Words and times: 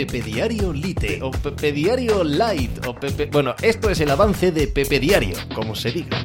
Pepe 0.00 0.22
Diario 0.22 0.72
Lite 0.72 1.20
o 1.22 1.30
Pepe 1.30 1.72
Diario 1.72 2.24
Light 2.24 2.86
o 2.86 2.94
Pepe... 2.94 3.26
Bueno, 3.26 3.54
esto 3.60 3.90
es 3.90 4.00
el 4.00 4.10
avance 4.10 4.50
de 4.50 4.66
Pepe 4.66 4.98
Diario, 4.98 5.36
como 5.54 5.74
se 5.74 5.90
diga. 5.90 6.24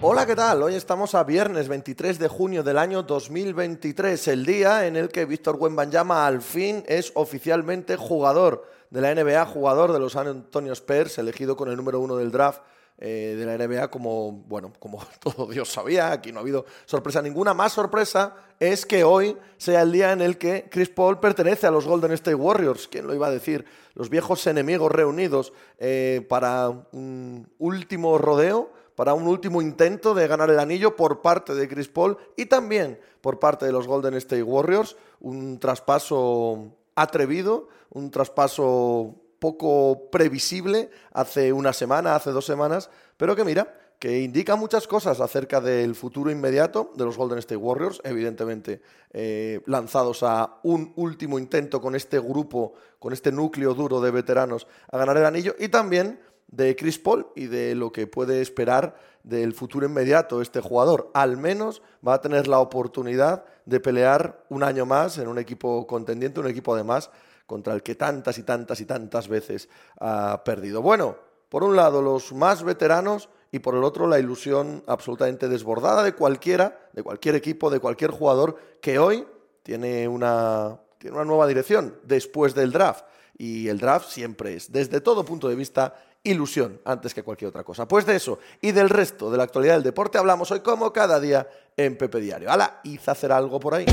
Hola, 0.00 0.24
¿qué 0.24 0.36
tal? 0.36 0.62
Hoy 0.62 0.76
estamos 0.76 1.16
a 1.16 1.24
viernes 1.24 1.66
23 1.66 2.20
de 2.20 2.28
junio 2.28 2.62
del 2.62 2.78
año 2.78 3.02
2023, 3.02 4.28
el 4.28 4.46
día 4.46 4.86
en 4.86 4.94
el 4.94 5.08
que 5.08 5.24
Víctor 5.24 5.56
Wembanyama 5.58 6.24
al 6.24 6.40
fin 6.40 6.84
es 6.86 7.10
oficialmente 7.16 7.96
jugador 7.96 8.64
de 8.90 9.00
la 9.00 9.12
NBA, 9.12 9.44
jugador 9.46 9.92
de 9.92 9.98
los 9.98 10.14
Antonio 10.14 10.72
Spurs, 10.72 11.18
elegido 11.18 11.56
con 11.56 11.68
el 11.70 11.76
número 11.76 11.98
uno 11.98 12.14
del 12.14 12.30
draft 12.30 12.60
eh, 13.00 13.36
de 13.38 13.46
la 13.46 13.56
NBA 13.56 13.92
como, 13.92 14.32
bueno, 14.32 14.72
como 14.80 15.00
todo 15.22 15.46
Dios 15.46 15.68
sabía, 15.68 16.10
aquí 16.10 16.32
no 16.32 16.38
ha 16.38 16.42
habido 16.42 16.66
sorpresa 16.84 17.22
ninguna. 17.22 17.54
Más 17.54 17.72
sorpresa 17.72 18.34
es 18.58 18.84
que 18.84 19.04
hoy 19.04 19.36
sea 19.56 19.82
el 19.82 19.92
día 19.92 20.10
en 20.10 20.20
el 20.20 20.36
que 20.36 20.68
Chris 20.68 20.88
Paul 20.88 21.20
pertenece 21.20 21.68
a 21.68 21.70
los 21.70 21.86
Golden 21.86 22.10
State 22.12 22.34
Warriors. 22.34 22.88
¿Quién 22.88 23.06
lo 23.06 23.14
iba 23.14 23.28
a 23.28 23.30
decir? 23.30 23.64
Los 23.94 24.10
viejos 24.10 24.44
enemigos 24.48 24.90
reunidos 24.90 25.52
eh, 25.78 26.26
para 26.28 26.70
un 26.70 27.48
último 27.58 28.18
rodeo, 28.18 28.72
para 28.96 29.14
un 29.14 29.28
último 29.28 29.62
intento 29.62 30.12
de 30.12 30.26
ganar 30.26 30.50
el 30.50 30.58
anillo 30.58 30.96
por 30.96 31.22
parte 31.22 31.54
de 31.54 31.68
Chris 31.68 31.86
Paul 31.86 32.18
y 32.36 32.46
también 32.46 32.98
por 33.20 33.38
parte 33.38 33.64
de 33.64 33.70
los 33.70 33.86
Golden 33.86 34.14
State 34.14 34.42
Warriors. 34.42 34.96
Un 35.20 35.60
traspaso 35.60 36.74
atrevido, 36.96 37.68
un 37.90 38.10
traspaso 38.10 39.14
poco 39.38 40.10
previsible 40.10 40.90
hace 41.12 41.52
una 41.52 41.72
semana, 41.72 42.14
hace 42.14 42.30
dos 42.30 42.44
semanas, 42.44 42.90
pero 43.16 43.36
que 43.36 43.44
mira, 43.44 43.74
que 43.98 44.20
indica 44.20 44.54
muchas 44.54 44.86
cosas 44.86 45.20
acerca 45.20 45.60
del 45.60 45.94
futuro 45.94 46.30
inmediato 46.30 46.92
de 46.94 47.04
los 47.04 47.16
Golden 47.16 47.38
State 47.38 47.56
Warriors, 47.56 48.00
evidentemente 48.04 48.80
eh, 49.12 49.60
lanzados 49.66 50.22
a 50.22 50.58
un 50.62 50.92
último 50.96 51.38
intento 51.38 51.80
con 51.80 51.96
este 51.96 52.20
grupo, 52.20 52.74
con 52.98 53.12
este 53.12 53.32
núcleo 53.32 53.74
duro 53.74 54.00
de 54.00 54.10
veteranos 54.10 54.68
a 54.90 54.98
ganar 54.98 55.16
el 55.16 55.26
anillo, 55.26 55.56
y 55.58 55.68
también 55.68 56.20
de 56.46 56.76
Chris 56.76 56.98
Paul 56.98 57.26
y 57.34 57.46
de 57.46 57.74
lo 57.74 57.92
que 57.92 58.06
puede 58.06 58.40
esperar 58.40 58.96
del 59.22 59.52
futuro 59.52 59.84
inmediato 59.86 60.40
este 60.40 60.60
jugador. 60.60 61.10
Al 61.12 61.36
menos 61.36 61.82
va 62.06 62.14
a 62.14 62.20
tener 62.20 62.46
la 62.46 62.60
oportunidad 62.60 63.44
de 63.66 63.80
pelear 63.80 64.44
un 64.48 64.62
año 64.62 64.86
más 64.86 65.18
en 65.18 65.28
un 65.28 65.38
equipo 65.38 65.86
contendiente, 65.86 66.40
un 66.40 66.46
equipo 66.46 66.72
además 66.72 67.10
contra 67.48 67.72
el 67.72 67.82
que 67.82 67.94
tantas 67.94 68.36
y 68.36 68.42
tantas 68.42 68.78
y 68.80 68.84
tantas 68.84 69.26
veces 69.26 69.70
ha 69.98 70.44
perdido. 70.44 70.82
Bueno, 70.82 71.16
por 71.48 71.64
un 71.64 71.74
lado 71.74 72.02
los 72.02 72.34
más 72.34 72.62
veteranos 72.62 73.30
y 73.50 73.60
por 73.60 73.74
el 73.74 73.84
otro 73.84 74.06
la 74.06 74.18
ilusión 74.18 74.84
absolutamente 74.86 75.48
desbordada 75.48 76.02
de 76.02 76.12
cualquiera, 76.12 76.90
de 76.92 77.02
cualquier 77.02 77.36
equipo, 77.36 77.70
de 77.70 77.80
cualquier 77.80 78.10
jugador 78.10 78.56
que 78.82 78.98
hoy 78.98 79.26
tiene 79.62 80.06
una, 80.06 80.78
tiene 80.98 81.16
una 81.16 81.24
nueva 81.24 81.46
dirección 81.46 81.96
después 82.02 82.54
del 82.54 82.70
draft. 82.70 83.06
Y 83.38 83.68
el 83.68 83.78
draft 83.78 84.10
siempre 84.10 84.54
es, 84.54 84.70
desde 84.70 85.00
todo 85.00 85.24
punto 85.24 85.48
de 85.48 85.54
vista, 85.54 85.94
ilusión 86.24 86.82
antes 86.84 87.14
que 87.14 87.22
cualquier 87.22 87.48
otra 87.48 87.64
cosa. 87.64 87.88
Pues 87.88 88.04
de 88.04 88.16
eso 88.16 88.40
y 88.60 88.72
del 88.72 88.90
resto 88.90 89.30
de 89.30 89.38
la 89.38 89.44
actualidad 89.44 89.72
del 89.74 89.84
deporte 89.84 90.18
hablamos 90.18 90.50
hoy 90.50 90.60
como 90.60 90.92
cada 90.92 91.18
día 91.18 91.48
en 91.74 91.96
Pepe 91.96 92.20
Diario. 92.20 92.50
¡Hala! 92.50 92.80
¿Hice 92.84 93.10
hacer 93.10 93.32
algo 93.32 93.58
por 93.58 93.74
ahí? 93.74 93.86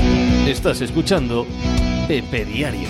Estás 0.46 0.82
escuchando 0.82 1.46
Pepe 2.06 2.44
Diario. 2.44 2.88